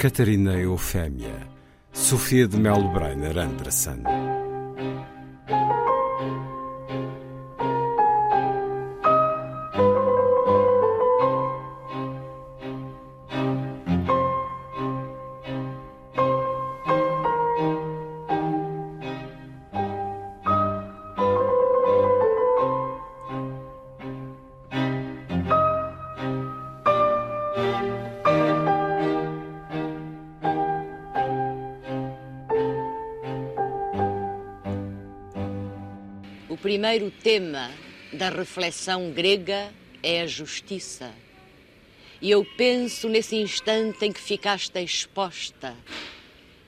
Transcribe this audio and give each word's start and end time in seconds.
Catarina 0.00 0.52
Eufémia, 0.52 1.46
Sofia 1.92 2.48
de 2.48 2.56
Melo 2.56 2.88
Breiner 2.88 3.38
Anderson. 3.38 4.02
Primeiro 36.62 37.10
tema 37.10 37.70
da 38.12 38.28
reflexão 38.28 39.10
grega 39.12 39.72
é 40.02 40.20
a 40.20 40.26
justiça. 40.26 41.10
E 42.20 42.30
eu 42.30 42.44
penso 42.44 43.08
nesse 43.08 43.34
instante 43.36 44.04
em 44.04 44.12
que 44.12 44.20
ficaste 44.20 44.78
exposta 44.78 45.74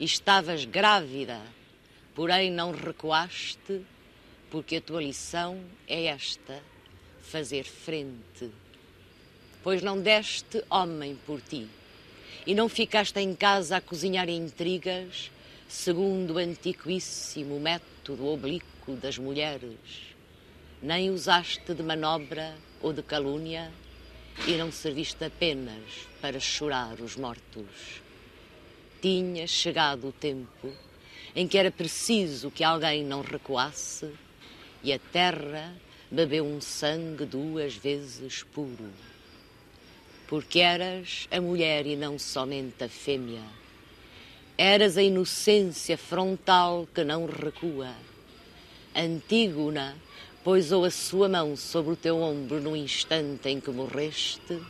estavas 0.00 0.64
grávida, 0.64 1.40
porém 2.14 2.50
não 2.50 2.72
recuaste, 2.72 3.82
porque 4.50 4.76
a 4.76 4.80
tua 4.80 5.02
lição 5.02 5.60
é 5.86 6.06
esta: 6.06 6.62
fazer 7.20 7.64
frente. 7.64 8.50
Pois 9.62 9.82
não 9.82 10.00
deste 10.00 10.64
homem 10.70 11.18
por 11.26 11.42
ti, 11.42 11.68
e 12.46 12.54
não 12.54 12.68
ficaste 12.68 13.20
em 13.20 13.34
casa 13.34 13.76
a 13.76 13.80
cozinhar 13.80 14.28
intrigas, 14.30 15.30
segundo 15.68 16.34
o 16.34 16.38
antiquíssimo 16.38 17.60
método 17.60 18.26
oblíquo 18.26 18.71
das 18.90 19.16
mulheres, 19.16 19.78
nem 20.82 21.10
usaste 21.10 21.72
de 21.72 21.82
manobra 21.82 22.54
ou 22.80 22.92
de 22.92 23.02
calúnia 23.02 23.70
e 24.46 24.52
não 24.56 24.72
serviste 24.72 25.24
apenas 25.24 26.08
para 26.20 26.40
chorar 26.40 27.00
os 27.00 27.16
mortos. 27.16 28.02
Tinha 29.00 29.46
chegado 29.46 30.08
o 30.08 30.12
tempo 30.12 30.72
em 31.34 31.46
que 31.46 31.56
era 31.56 31.70
preciso 31.70 32.50
que 32.50 32.64
alguém 32.64 33.04
não 33.04 33.22
recuasse 33.22 34.10
e 34.82 34.92
a 34.92 34.98
terra 34.98 35.72
bebeu 36.10 36.44
um 36.44 36.60
sangue 36.60 37.24
duas 37.24 37.74
vezes 37.74 38.42
puro. 38.42 38.90
Porque 40.26 40.58
eras 40.58 41.28
a 41.30 41.40
mulher 41.40 41.86
e 41.86 41.94
não 41.94 42.18
somente 42.18 42.82
a 42.82 42.88
fêmea. 42.88 43.44
Eras 44.58 44.96
a 44.96 45.02
inocência 45.02 45.96
frontal 45.96 46.88
que 46.92 47.04
não 47.04 47.26
recua 47.26 47.94
Antígona 48.94 49.96
pousou 50.44 50.84
a 50.84 50.90
sua 50.90 51.28
mão 51.28 51.56
sobre 51.56 51.94
o 51.94 51.96
teu 51.96 52.20
ombro 52.20 52.60
no 52.60 52.76
instante 52.76 53.48
em 53.48 53.58
que 53.58 53.70
morreste 53.70 54.60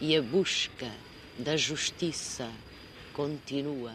e 0.00 0.14
a 0.14 0.22
busca 0.22 0.90
da 1.38 1.56
justiça 1.56 2.50
continua. 3.14 3.94